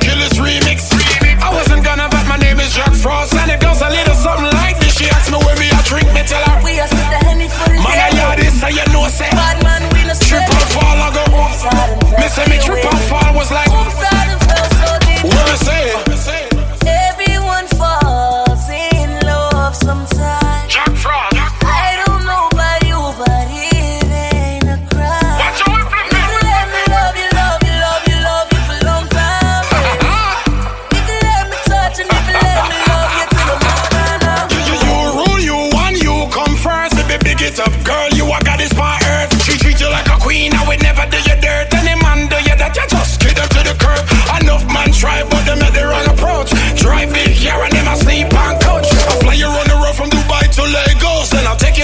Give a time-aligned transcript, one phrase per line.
[0.00, 0.91] Kill this remix.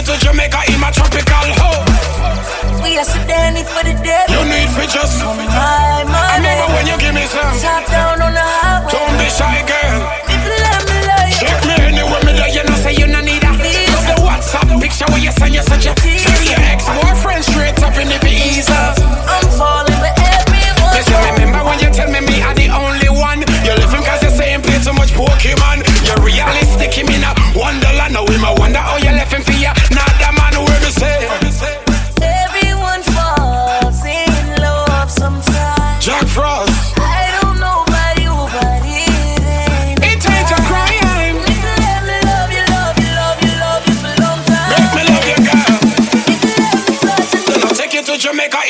[0.09, 0.68] To Jamaica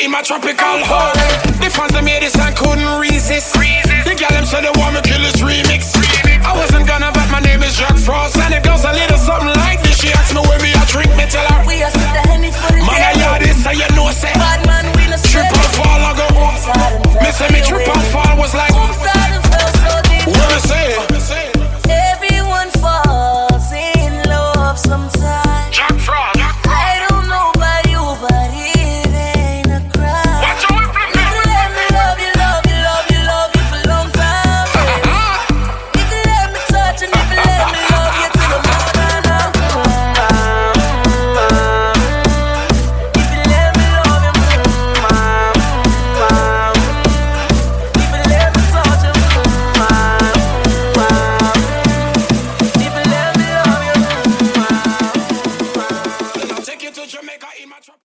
[0.09, 0.79] my tropical.
[1.61, 1.69] The